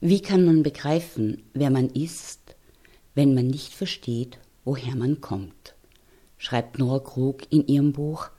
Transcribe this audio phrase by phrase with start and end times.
[0.00, 2.54] Wie kann man begreifen, wer man ist,
[3.16, 5.74] wenn man nicht versteht, woher man kommt?
[6.36, 8.30] schreibt Nora Krug in ihrem Buch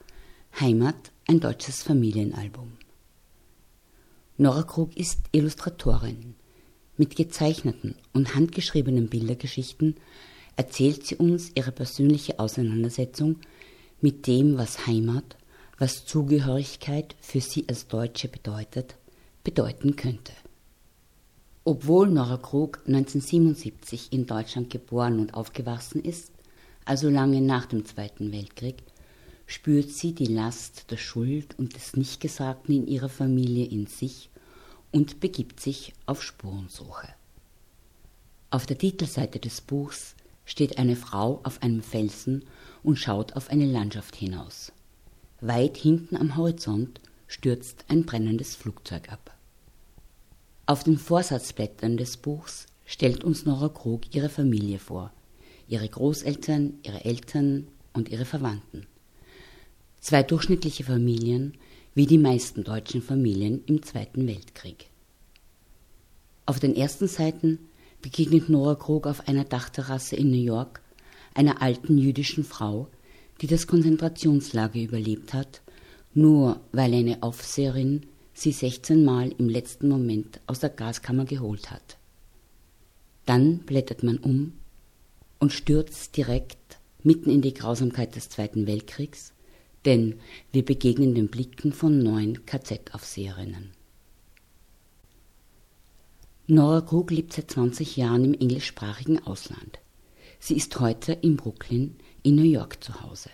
[0.58, 2.78] Heimat, ein deutsches Familienalbum.
[4.38, 6.34] Nora Krug ist Illustratorin.
[6.96, 9.96] Mit gezeichneten und handgeschriebenen Bildergeschichten
[10.56, 13.36] erzählt sie uns ihre persönliche Auseinandersetzung
[14.00, 15.36] mit dem, was Heimat,
[15.78, 18.96] was Zugehörigkeit für sie als Deutsche bedeutet,
[19.44, 20.32] bedeuten könnte.
[21.64, 26.32] Obwohl Nora Krug 1977 in Deutschland geboren und aufgewachsen ist,
[26.86, 28.82] also lange nach dem Zweiten Weltkrieg,
[29.46, 34.30] spürt sie die Last der Schuld und des Nichtgesagten in ihrer Familie in sich
[34.90, 37.08] und begibt sich auf Spurensuche.
[38.48, 40.14] Auf der Titelseite des Buchs
[40.46, 42.44] steht eine Frau auf einem Felsen
[42.82, 44.72] und schaut auf eine Landschaft hinaus.
[45.42, 49.36] Weit hinten am Horizont stürzt ein brennendes Flugzeug ab.
[50.70, 55.12] Auf den Vorsatzblättern des Buchs stellt uns Nora Krug ihre Familie vor,
[55.66, 58.86] ihre Großeltern, ihre Eltern und ihre Verwandten.
[59.98, 61.54] Zwei durchschnittliche Familien,
[61.96, 64.90] wie die meisten deutschen Familien im Zweiten Weltkrieg.
[66.46, 67.58] Auf den ersten Seiten
[68.00, 70.82] begegnet Nora Krug auf einer Dachterrasse in New York
[71.34, 72.86] einer alten jüdischen Frau,
[73.40, 75.62] die das Konzentrationslager überlebt hat,
[76.14, 78.06] nur weil eine Aufseherin
[78.40, 81.98] sie 16 Mal im letzten Moment aus der Gaskammer geholt hat.
[83.26, 84.54] Dann blättert man um
[85.38, 86.56] und stürzt direkt
[87.02, 89.32] mitten in die Grausamkeit des Zweiten Weltkriegs,
[89.84, 90.18] denn
[90.52, 93.72] wir begegnen den Blicken von neun KZ-Aufseherinnen.
[96.46, 99.78] Nora Krug lebt seit 20 Jahren im englischsprachigen Ausland.
[100.40, 103.30] Sie ist heute in Brooklyn in New York zu Hause.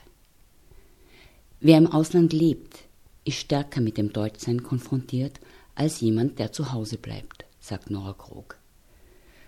[1.61, 2.86] Wer im Ausland lebt,
[3.27, 5.41] ist stärker mit dem Deutschsein konfrontiert
[5.75, 8.57] als jemand, der zu Hause bleibt, sagt Nora Krog.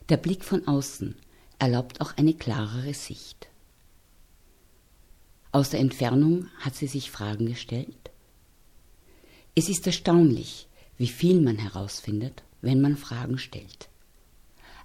[0.09, 1.15] Der Blick von außen
[1.59, 3.49] erlaubt auch eine klarere Sicht.
[5.53, 8.11] Aus der Entfernung hat sie sich Fragen gestellt.
[9.55, 13.89] Es ist erstaunlich, wie viel man herausfindet, wenn man Fragen stellt.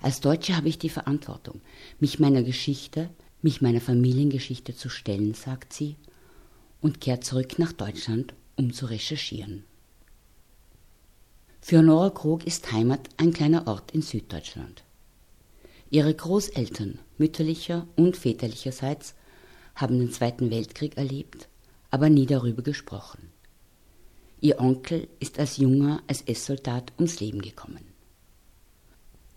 [0.02, 1.62] Als Deutsche habe ich die Verantwortung,
[2.00, 3.10] mich meiner Geschichte,
[3.42, 5.96] mich meiner Familiengeschichte zu stellen, sagt sie,
[6.82, 9.64] und kehrt zurück nach Deutschland um zu recherchieren.
[11.62, 14.84] Für Nora Krog ist Heimat ein kleiner Ort in Süddeutschland.
[15.90, 19.16] Ihre Großeltern mütterlicher und väterlicherseits
[19.76, 21.48] haben den Zweiten Weltkrieg erlebt,
[21.90, 23.30] aber nie darüber gesprochen.
[24.42, 27.86] Ihr Onkel ist als junger SS-Soldat ums Leben gekommen.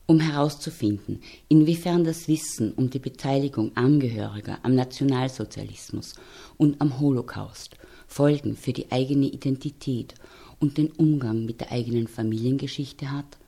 [0.07, 6.15] Um herauszufinden, inwiefern das Wissen um die Beteiligung Angehöriger am Nationalsozialismus
[6.57, 7.77] und am Holocaust
[8.07, 10.15] Folgen für die eigene Identität
[10.61, 13.39] und den Umgang mit der eigenen Familiengeschichte hat,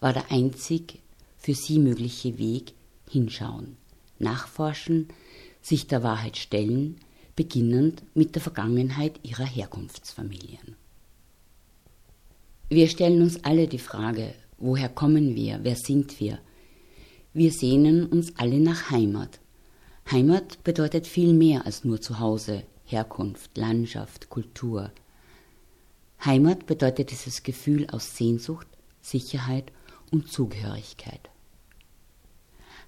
[0.00, 1.00] war der einzig
[1.38, 2.72] für sie mögliche Weg
[3.10, 3.76] hinschauen,
[4.18, 5.08] nachforschen,
[5.60, 6.96] sich der Wahrheit stellen,
[7.34, 10.76] beginnend mit der Vergangenheit ihrer Herkunftsfamilien.
[12.68, 16.38] Wir stellen uns alle die Frage, woher kommen wir, wer sind wir?
[17.32, 19.38] Wir sehnen uns alle nach Heimat.
[20.10, 24.92] Heimat bedeutet viel mehr als nur Zuhause, Herkunft, Landschaft, Kultur.
[26.24, 28.68] Heimat bedeutet dieses Gefühl aus Sehnsucht,
[29.02, 29.72] Sicherheit
[30.12, 31.28] und Zugehörigkeit.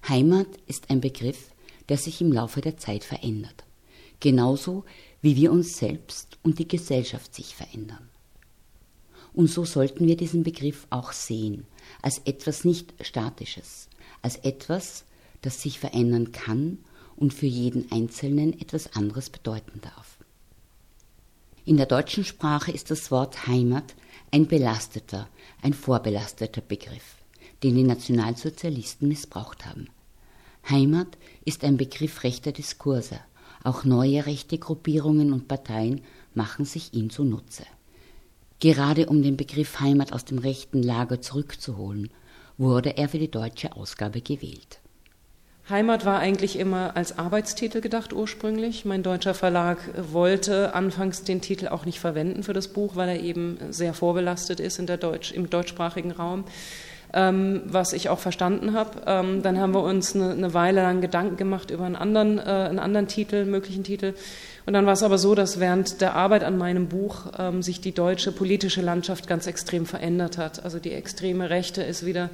[0.07, 1.51] Heimat ist ein Begriff,
[1.89, 3.65] der sich im Laufe der Zeit verändert,
[4.19, 4.85] genauso
[5.21, 8.09] wie wir uns selbst und die Gesellschaft sich verändern.
[9.33, 11.67] Und so sollten wir diesen Begriff auch sehen,
[12.01, 13.89] als etwas nicht Statisches,
[14.21, 15.03] als etwas,
[15.41, 16.79] das sich verändern kann
[17.19, 20.17] und für jeden Einzelnen etwas anderes bedeuten darf.
[21.65, 23.93] In der deutschen Sprache ist das Wort Heimat
[24.31, 25.27] ein belasteter,
[25.61, 27.17] ein vorbelasteter Begriff,
[27.61, 29.89] den die Nationalsozialisten missbraucht haben.
[30.67, 33.19] Heimat ist ein Begriff rechter Diskurse.
[33.63, 36.01] Auch neue rechte Gruppierungen und Parteien
[36.33, 37.65] machen sich ihn zunutze.
[38.59, 42.09] Gerade um den Begriff Heimat aus dem rechten Lager zurückzuholen,
[42.57, 44.79] wurde er für die deutsche Ausgabe gewählt.
[45.69, 48.85] Heimat war eigentlich immer als Arbeitstitel gedacht ursprünglich.
[48.85, 49.77] Mein deutscher Verlag
[50.11, 54.59] wollte anfangs den Titel auch nicht verwenden für das Buch, weil er eben sehr vorbelastet
[54.59, 56.45] ist in der Deutsch, im deutschsprachigen Raum,
[57.13, 59.01] ähm, was ich auch verstanden habe.
[59.05, 62.41] Ähm, dann haben wir uns eine, eine, Weile lang Gedanken gemacht über einen anderen, äh,
[62.41, 64.15] einen anderen Titel, möglichen Titel.
[64.69, 67.81] Und dann war es aber so, dass während der Arbeit an meinem Buch ähm, sich
[67.81, 70.63] die deutsche politische Landschaft ganz extrem verändert hat.
[70.63, 72.29] Also die extreme Rechte ist wieder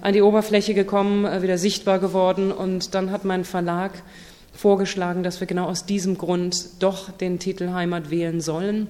[0.00, 2.50] an die Oberfläche gekommen, äh, wieder sichtbar geworden.
[2.50, 3.92] Und dann hat mein Verlag
[4.52, 8.88] vorgeschlagen, dass wir genau aus diesem Grund doch den Titel Heimat wählen sollen.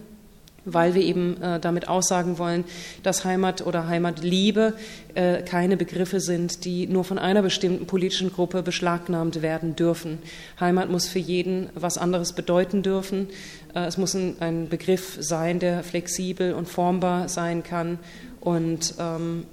[0.67, 2.65] Weil wir eben äh, damit aussagen wollen,
[3.03, 4.75] dass Heimat oder Heimatliebe
[5.15, 10.19] äh, keine Begriffe sind, die nur von einer bestimmten politischen Gruppe beschlagnahmt werden dürfen.
[10.61, 13.29] Heimat muss für jeden was anderes bedeuten dürfen.
[13.75, 17.99] Äh, es muss ein, ein, Begriff sein, der flexibel und formbar sein kann
[18.41, 19.45] und ähm,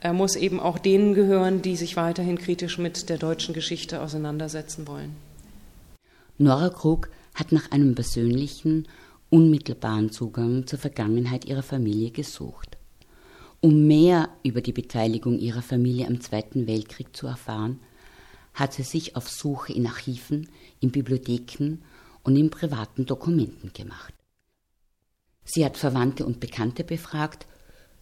[0.00, 4.86] er muss eben auch denen gehören, die sich weiterhin kritisch mit der deutschen Geschichte auseinandersetzen
[4.86, 5.16] wollen.
[6.38, 8.86] Nora Krug hat nach einem persönlichen
[9.30, 12.76] unmittelbaren Zugang zur Vergangenheit ihrer Familie gesucht.
[13.60, 17.80] Um mehr über die Beteiligung ihrer Familie am Zweiten Weltkrieg zu erfahren,
[18.54, 20.48] hat sie sich auf Suche in Archiven,
[20.80, 21.78] in Bibliotheken
[22.22, 24.14] und in privaten Dokumenten gemacht.
[25.44, 27.46] Sie hat Verwandte und Bekannte befragt,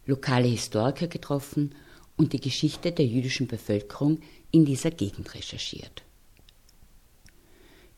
[0.07, 1.75] lokale Historiker getroffen
[2.17, 4.21] und die Geschichte der jüdischen Bevölkerung
[4.51, 6.03] in dieser Gegend recherchiert.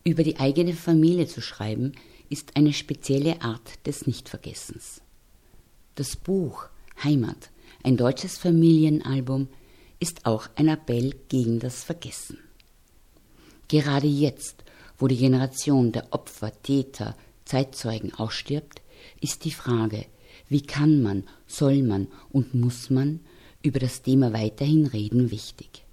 [0.03, 1.93] Über die eigene Familie zu schreiben,
[2.31, 5.03] ist eine spezielle Art des Nichtvergessens.
[5.97, 6.69] Das Buch
[7.05, 7.51] Heimat,
[7.83, 9.49] ein deutsches Familienalbum,
[9.99, 12.39] ist auch ein Appell gegen das Vergessen.
[13.69, 14.65] Gerade jetzt,
[14.97, 18.81] wo die Generation der Opfer, Täter, Zeitzeugen ausstirbt,
[19.21, 20.07] ist die Frage,
[20.49, 23.21] wie kann man, soll man und muss man
[23.63, 25.85] über das Thema weiterhin reden, wichtig.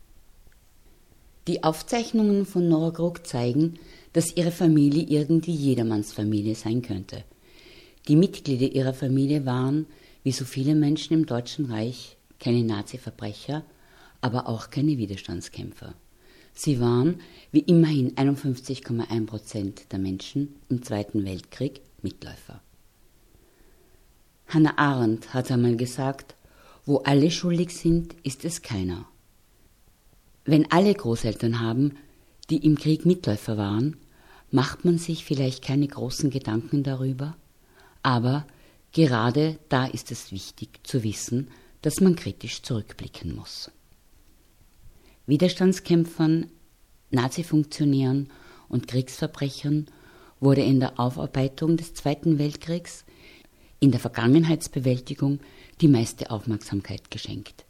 [1.47, 3.79] Die Aufzeichnungen von Krog zeigen,
[4.17, 7.23] dass ihre Familie irgendwie jedermanns Familie sein könnte.
[8.07, 9.85] Die Mitglieder ihrer Familie waren,
[10.23, 13.63] wie so viele Menschen im Deutschen Reich, keine Nazi-Verbrecher,
[14.19, 15.93] aber auch keine Widerstandskämpfer.
[16.51, 17.21] Sie waren,
[17.51, 22.59] wie immerhin 51,1 Prozent der Menschen im Zweiten Weltkrieg, Mitläufer.
[24.47, 26.33] Hannah Arendt hat einmal gesagt,
[26.87, 29.07] wo alle schuldig sind, ist es keiner.
[30.43, 31.97] Wenn alle Großeltern haben,
[32.49, 33.97] die im Krieg Mitläufer waren,
[34.51, 37.35] macht man sich vielleicht keine großen Gedanken darüber,
[38.03, 38.45] aber
[38.91, 41.49] gerade da ist es wichtig zu wissen,
[41.81, 43.71] dass man kritisch zurückblicken muss.
[45.25, 46.49] Widerstandskämpfern,
[47.11, 48.29] Nazi-Funktionären
[48.69, 49.87] und Kriegsverbrechern
[50.39, 53.05] wurde in der Aufarbeitung des Zweiten Weltkriegs,
[53.79, 55.39] in der Vergangenheitsbewältigung
[55.81, 57.65] die meiste Aufmerksamkeit geschenkt.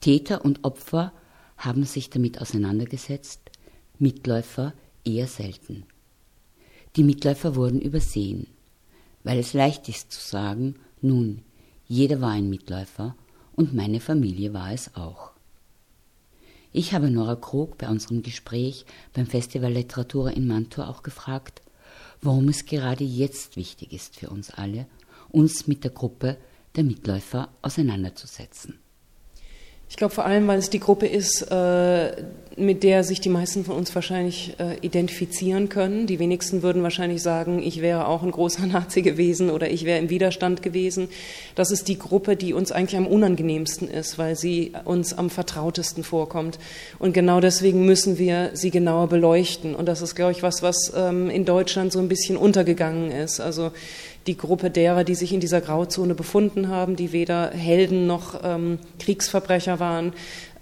[0.00, 1.12] Täter und Opfer
[1.56, 3.50] haben sich damit auseinandergesetzt,
[3.98, 4.74] Mitläufer
[5.04, 5.84] eher selten.
[6.96, 8.46] Die Mitläufer wurden übersehen,
[9.24, 11.42] weil es leicht ist zu sagen, nun,
[11.88, 13.16] jeder war ein Mitläufer
[13.56, 15.32] und meine Familie war es auch.
[16.72, 21.62] Ich habe Nora Krog bei unserem Gespräch beim Festival Literatur in Mantua auch gefragt,
[22.20, 24.86] warum es gerade jetzt wichtig ist für uns alle,
[25.30, 26.36] uns mit der Gruppe
[26.76, 28.78] der Mitläufer auseinanderzusetzen.
[29.88, 32.12] Ich glaube vor allem, weil es die Gruppe ist, äh,
[32.56, 36.06] mit der sich die meisten von uns wahrscheinlich äh, identifizieren können.
[36.06, 39.98] Die wenigsten würden wahrscheinlich sagen, ich wäre auch ein großer Nazi gewesen oder ich wäre
[39.98, 41.08] im Widerstand gewesen.
[41.54, 46.04] Das ist die Gruppe, die uns eigentlich am unangenehmsten ist, weil sie uns am vertrautesten
[46.04, 46.58] vorkommt.
[46.98, 49.74] Und genau deswegen müssen wir sie genauer beleuchten.
[49.74, 53.40] Und das ist, glaube ich, was, was ähm, in Deutschland so ein bisschen untergegangen ist.
[53.40, 53.72] Also
[54.26, 58.78] die Gruppe derer, die sich in dieser Grauzone befunden haben, die weder Helden noch ähm,
[58.98, 60.12] Kriegsverbrecher waren.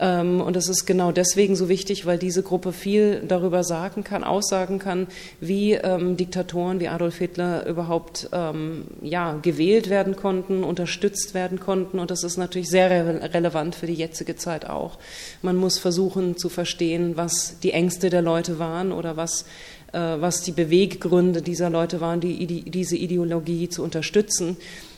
[0.02, 4.24] Ähm, und das ist genau deswegen so wichtig, weil diese Gruppe viel darüber sagen kann,
[4.24, 5.06] aussagen kann,
[5.40, 12.00] wie ähm, Diktatoren wie Adolf Hitler überhaupt ähm, ja, gewählt werden konnten, unterstützt werden konnten.
[12.00, 14.98] Und das ist natürlich sehr re relevant für die jetzige Zeit auch.
[15.40, 19.44] Man muss versuchen zu verstehen, was die Ängste der Leute waren oder was
[19.92, 24.56] was die Beweggründe dieser Leute waren, die, die, diese Ideologie zu unterstützen.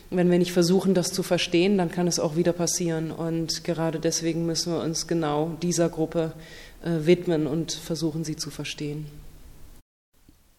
[0.09, 3.11] Wenn wir nicht versuchen, das zu verstehen, dann kann es auch wieder passieren.
[3.11, 6.33] Und gerade deswegen müssen wir uns genau dieser Gruppe
[6.83, 9.05] äh, widmen und versuchen, sie zu verstehen.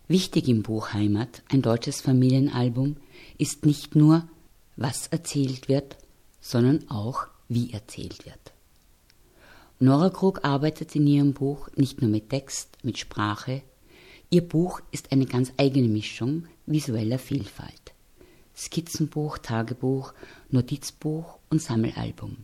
[0.09, 2.97] Wichtig im Buch Heimat, ein deutsches Familienalbum,
[3.38, 4.28] ist nicht nur,
[4.76, 5.97] was erzählt wird,
[6.40, 8.52] sondern auch, wie erzählt wird.
[9.78, 13.62] Nora Krug arbeitet in ihrem Buch nicht nur mit Text, mit Sprache,
[14.28, 17.95] Ihr Buch ist eine ganz eigene Mischung visueller Vielfalt.
[18.56, 20.14] Skizzenbuch, Tagebuch,
[20.50, 22.38] Notizbuch und Sammelalbum.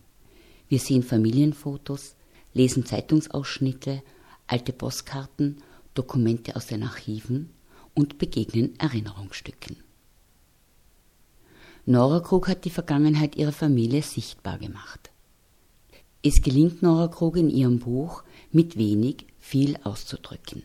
[0.68, 2.14] Wir sehen Familienfotos,
[2.54, 4.02] lesen Zeitungsausschnitte,
[4.46, 5.56] alte Postkarten,
[5.94, 7.50] Dokumente aus den Archiven
[7.94, 9.76] und begegnen Erinnerungsstücken.
[11.84, 15.10] Nora Krug hat die Vergangenheit ihrer Familie sichtbar gemacht.
[16.22, 18.22] Es gelingt Nora Krug in ihrem Buch,
[18.52, 20.62] mit wenig viel auszudrücken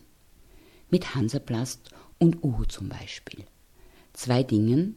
[0.90, 1.90] mit Hansaplast
[2.20, 3.46] und Uhu zum Beispiel.
[4.14, 4.96] Zwei Dingen,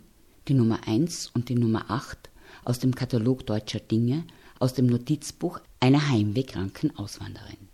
[0.48, 2.30] die Nummer 1 und die Nummer 8
[2.64, 4.24] aus dem Katalog deutscher Dinge
[4.58, 7.68] aus dem Notizbuch einer heimwehkranken Auswanderin.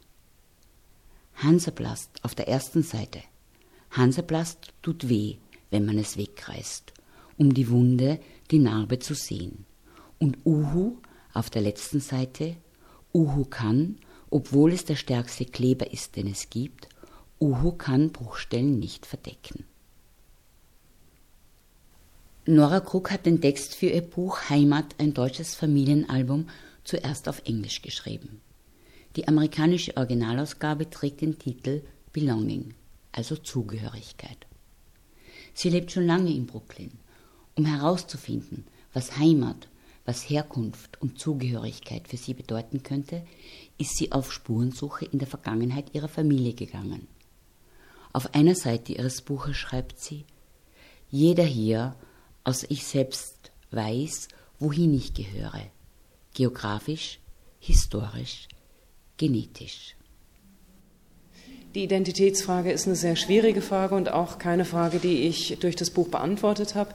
[1.35, 3.21] Hansaplast auf der ersten Seite.
[3.91, 5.37] Hansaplast tut weh,
[5.71, 6.93] wenn man es wegreißt.
[7.39, 8.19] um die Wunde,
[8.51, 9.67] die Narbe zu sehen.
[10.19, 10.97] Und Uhu
[11.35, 12.57] auf der letzten Seite,
[13.13, 13.99] Uhu kann,
[14.31, 16.89] obwohl es der stärkste Kleber ist, den es gibt,
[17.39, 19.65] Uhu kann Bruchstellen nicht verdecken.
[22.47, 26.49] Nora Krug hat den Text für ihr Buch Heimat, ein deutsches Familienalbum,
[26.85, 28.41] zuerst auf Englisch geschrieben.
[29.17, 32.73] Die amerikanische Originalausgabe trägt den Titel Belonging,
[33.13, 34.47] also Zugehörigkeit.
[35.53, 36.93] Sie lebt schon lange in Brooklyn.
[37.55, 39.69] Um herauszufinden, was Heimat,
[40.05, 43.27] was Herkunft und Zugehörigkeit für sie bedeuten könnte,
[43.77, 47.09] ist sie auf Spurensuche in der Vergangenheit ihrer Familie gegangen.
[48.17, 50.25] Auf einer Seite ihres Buches schreibt sie,
[51.11, 51.95] jeder hier,
[52.45, 55.61] außer ich selbst, weiß, wohin ich gehöre,
[56.33, 57.21] geografisch,
[57.61, 58.49] historisch,
[59.19, 59.97] genetisch.
[61.75, 65.91] Die Identitätsfrage ist eine sehr schwierige Frage und auch keine Frage, die ich durch das
[65.91, 66.95] Buch beantwortet habe.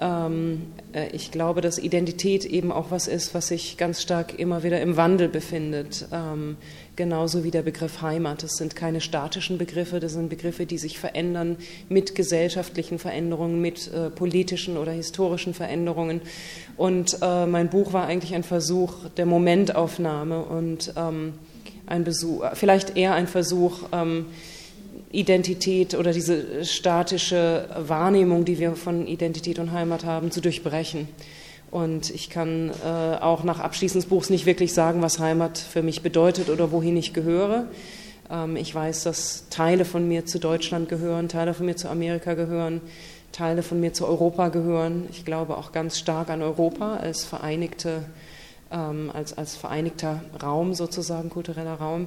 [0.00, 4.62] Ähm, äh, ich glaube, dass Identität eben auch was ist, was sich ganz stark immer
[4.62, 6.06] wieder im Wandel befindet.
[6.12, 6.56] Ähm,
[6.96, 8.42] genauso wie der Begriff Heimat.
[8.42, 11.56] Das sind keine statischen Begriffe, das sind Begriffe, die sich verändern
[11.88, 16.20] mit gesellschaftlichen Veränderungen, mit äh, politischen oder historischen Veränderungen.
[16.76, 21.34] Und äh, mein Buch war eigentlich ein Versuch der Momentaufnahme und ähm,
[21.86, 23.82] ein Besuch, vielleicht eher ein Versuch,
[25.14, 31.08] Identität oder diese statische Wahrnehmung, die wir von Identität und Heimat haben, zu durchbrechen.
[31.70, 35.82] Und ich kann äh, auch nach Abschließen des Buchs nicht wirklich sagen, was Heimat für
[35.82, 37.66] mich bedeutet oder wohin ich gehöre.
[38.30, 42.34] Ähm, ich weiß, dass Teile von mir zu Deutschland gehören, Teile von mir zu Amerika
[42.34, 42.80] gehören,
[43.32, 45.08] Teile von mir zu Europa gehören.
[45.10, 48.04] Ich glaube auch ganz stark an Europa als vereinigte,
[48.70, 52.06] ähm, als, als vereinigter Raum sozusagen, kultureller Raum.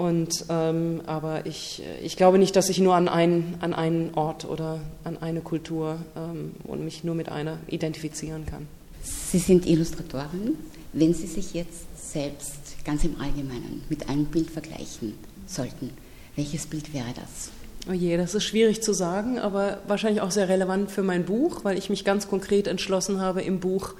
[0.00, 4.46] Und, ähm, aber ich, ich glaube nicht, dass ich nur an einen, an einen Ort
[4.46, 8.66] oder an eine Kultur ähm, und mich nur mit einer identifizieren kann.
[9.02, 10.56] Sie sind Illustratorin.
[10.94, 15.12] Wenn Sie sich jetzt selbst ganz im Allgemeinen mit einem Bild vergleichen
[15.46, 15.90] sollten,
[16.34, 17.50] welches Bild wäre das?
[17.86, 21.62] Oh je, das ist schwierig zu sagen, aber wahrscheinlich auch sehr relevant für mein Buch,
[21.62, 23.92] weil ich mich ganz konkret entschlossen habe, im Buch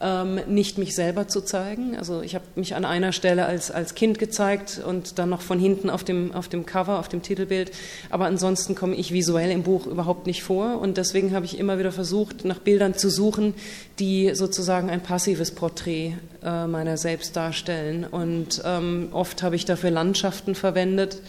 [0.00, 1.96] ähm, nicht mich selber zu zeigen.
[1.96, 5.58] Also ich habe mich an einer Stelle als, als Kind gezeigt und dann noch von
[5.58, 7.72] hinten auf dem, auf dem Cover, auf dem Titelbild.
[8.10, 10.80] Aber ansonsten komme ich visuell im Buch überhaupt nicht vor.
[10.80, 13.54] Und deswegen habe ich immer wieder versucht, nach Bildern zu suchen,
[13.98, 16.14] die sozusagen ein passives Porträt
[16.44, 18.04] äh, meiner selbst darstellen.
[18.04, 21.20] Und ähm, oft habe ich dafür Landschaften verwendet.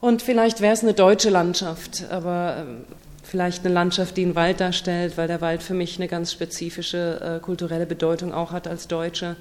[0.00, 2.84] Und vielleicht wäre es eine deutsche Landschaft, aber ähm,
[3.36, 7.20] vielleicht eine Landschaft, die einen Wald darstellt, weil der Wald für mich eine ganz spezifische
[7.20, 9.36] äh, kulturelle Bedeutung auch hat als Deutsche.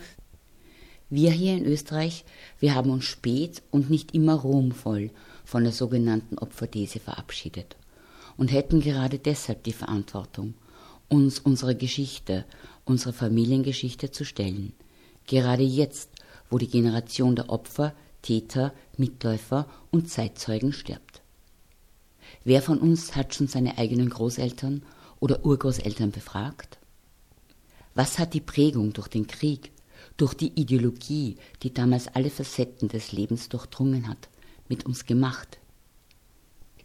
[1.09, 2.25] Wir hier in Österreich,
[2.59, 5.11] wir haben uns spät und nicht immer ruhmvoll
[5.45, 7.77] von der sogenannten Opferthese verabschiedet
[8.35, 10.55] und hätten gerade deshalb die Verantwortung,
[11.07, 12.43] uns unsere Geschichte,
[12.83, 14.73] unsere Familiengeschichte zu stellen.
[15.25, 16.09] Gerade jetzt,
[16.49, 21.21] wo die Generation der Opfer, Täter, Mitläufer und Zeitzeugen stirbt.
[22.43, 24.83] Wer von uns hat schon seine eigenen Großeltern
[25.19, 26.77] oder Urgroßeltern befragt?
[27.93, 29.71] Was hat die Prägung durch den Krieg,
[30.17, 34.29] durch die Ideologie, die damals alle Facetten des Lebens durchdrungen hat,
[34.67, 35.59] mit uns gemacht?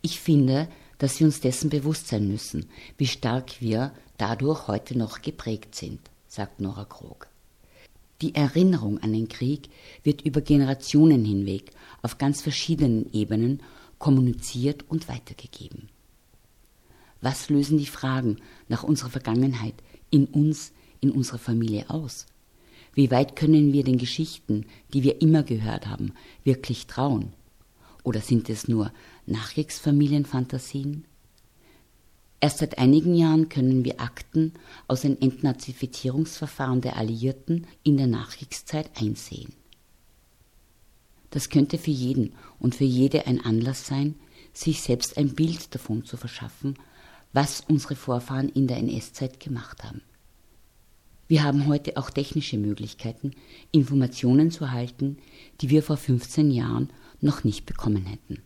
[0.03, 0.69] Ich finde,
[0.99, 2.67] dass wir uns dessen bewusst sein müssen,
[2.97, 7.27] wie stark wir dadurch heute noch geprägt sind, sagt Nora Krog.
[8.23, 9.71] Die Erinnerung an den Krieg
[10.03, 11.71] wird über Generationen hinweg
[12.03, 13.63] auf ganz verschiedenen Ebenen
[14.01, 15.89] kommuniziert und weitergegeben.
[17.21, 19.75] Was lösen die Fragen nach unserer Vergangenheit
[20.11, 22.27] in uns, in unserer Familie aus?
[22.95, 27.33] Wie weit können wir den Geschichten, die wir immer gehört haben, wirklich trauen?
[28.03, 28.93] Oder sind es nur
[29.27, 31.05] Nachkriegsfamilienfantasien?
[32.41, 34.55] Erst seit einigen Jahren können wir Akten
[34.89, 39.53] aus den Entnazifizierungsverfahren der Alliierten in der Nachkriegszeit einsehen.
[41.31, 44.17] Das könnte für jeden und für jede ein Anlass sein,
[44.53, 46.77] sich selbst ein Bild davon zu verschaffen,
[47.33, 50.03] was unsere Vorfahren in der NS-Zeit gemacht haben.
[51.29, 53.31] Wir haben heute auch technische Möglichkeiten,
[53.71, 55.19] Informationen zu erhalten,
[55.61, 58.43] die wir vor 15 Jahren noch nicht bekommen hätten.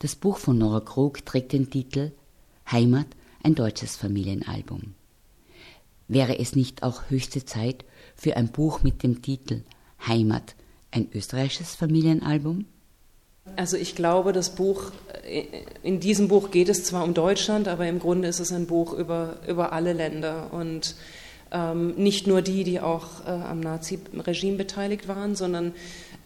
[0.00, 2.12] Das Buch von Nora Krug trägt den Titel
[2.70, 3.06] Heimat,
[3.42, 4.94] ein deutsches Familienalbum.
[6.08, 9.62] Wäre es nicht auch höchste Zeit für ein Buch mit dem Titel
[10.06, 10.54] Heimat,
[10.94, 12.64] ein österreichisches Familienalbum?
[13.56, 14.92] Also ich glaube, das Buch,
[15.82, 18.92] in diesem Buch geht es zwar um Deutschland, aber im Grunde ist es ein Buch
[18.94, 20.52] über, über alle Länder.
[20.52, 20.94] Und
[21.52, 25.72] Ähm, nicht nur die, die auch äh, am Nazi-Regime beteiligt waren, sondern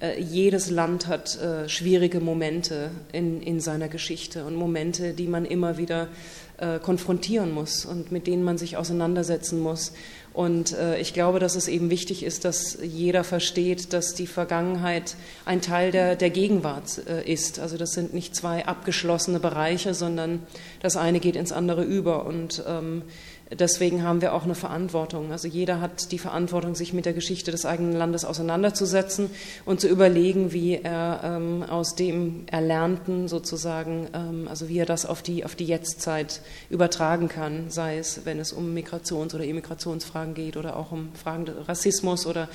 [0.01, 5.45] äh, jedes Land hat äh, schwierige Momente in, in seiner Geschichte und Momente, die man
[5.45, 6.09] immer wieder
[6.57, 9.93] äh, konfrontieren muss und mit denen man sich auseinandersetzen muss.
[10.39, 15.17] Und äh, ich glaube, dass es eben wichtig ist, dass jeder versteht, dass die Vergangenheit
[15.45, 17.59] ein Teil der, der Gegenwart äh, ist.
[17.59, 20.47] Also das sind nicht zwei abgeschlossene Bereiche, sondern
[20.81, 22.25] das eine geht ins andere über.
[22.25, 23.03] Und ähm,
[23.51, 25.33] Deswegen haben wir auch eine Verantwortung.
[25.33, 29.31] Also jeder hat die Verantwortung, sich mit der Geschichte des eigenen Landes auseinanderzusetzen
[29.65, 35.07] und zu überlegen, wie er ähm, aus dem Erlernten sozusagen, ähm, also wie er das
[35.07, 40.35] auf die, auf die Jetztzeit übertragen kann, sei es, wenn es um Migrations- oder Immigrationsfragen
[40.35, 42.49] geht oder auch um Fragen des Rassismus oder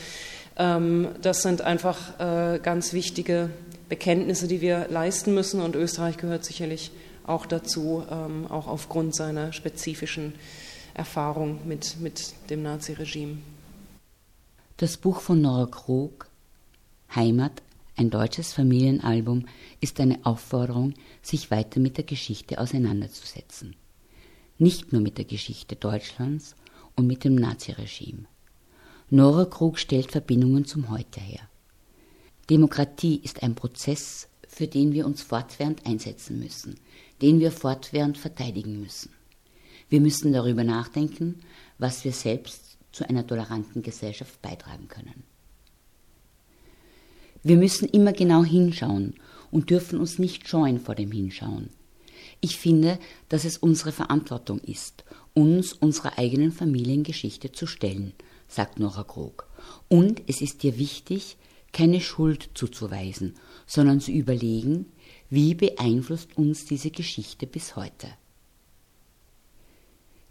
[0.58, 3.50] ähm, das sind einfach äh, ganz wichtige
[3.90, 6.92] Bekenntnisse, die wir leisten müssen und Österreich gehört sicherlich
[7.26, 10.34] auch dazu, ähm, auch aufgrund seiner spezifischen
[10.94, 13.38] Erfahrung mit, mit dem Naziregime.
[14.78, 16.28] Das Buch von Nora Krug,
[17.16, 17.62] Heimat,
[17.96, 19.46] ein deutsches Familienalbum,
[19.82, 23.76] ist eine Aufforderung, sich weiter mit der Geschichte auseinanderzusetzen.
[24.58, 26.56] Nicht nur mit der Geschichte Deutschlands
[26.96, 28.26] und mit dem Naziregime.
[29.10, 31.48] Nora Krug stellt Verbindungen zum Heute her.
[32.50, 36.76] Demokratie ist ein Prozess, für den wir uns fortwährend einsetzen müssen,
[37.22, 39.12] den wir fortwährend verteidigen müssen.
[39.94, 41.42] Wir müssen darüber nachdenken,
[41.78, 45.22] was wir selbst zu einer toleranten Gesellschaft beitragen können.
[47.44, 49.14] Wir müssen immer genau hinschauen
[49.52, 51.70] und dürfen uns nicht scheuen vor dem Hinschauen.
[52.42, 52.98] Ich finde,
[53.30, 55.04] dass es unsere Verantwortung ist,
[55.36, 58.14] uns unserer eigenen Familiengeschichte zu stellen,
[58.48, 59.48] sagt Nora Krog.
[59.90, 61.38] Und es ist dir wichtig,
[61.72, 63.36] keine Schuld zuzuweisen,
[63.68, 64.88] sondern zu überlegen,
[65.30, 68.08] wie beeinflusst uns diese Geschichte bis heute.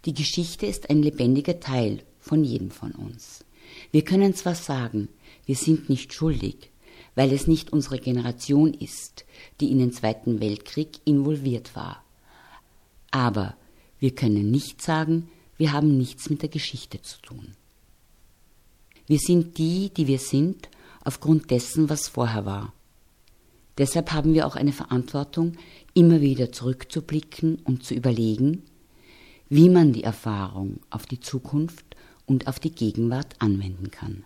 [0.05, 3.45] Die Geschichte ist ein lebendiger Teil von jedem von uns.
[3.91, 5.07] Wir können zwar sagen,
[5.45, 6.71] wir sind nicht schuldig,
[7.15, 9.25] weil es nicht unsere Generation ist,
[9.59, 12.03] die in den Zweiten Weltkrieg involviert war.
[13.11, 13.55] Aber
[13.99, 17.55] wir können nicht sagen, wir haben nichts mit der Geschichte zu tun.
[19.07, 20.69] Wir sind die, die wir sind,
[21.03, 22.73] aufgrund dessen, was vorher war.
[23.77, 25.53] Deshalb haben wir auch eine Verantwortung,
[25.93, 28.63] immer wieder zurückzublicken und zu überlegen,
[29.55, 31.85] wie man die Erfahrung auf die Zukunft
[32.25, 34.25] und auf die Gegenwart anwenden kann.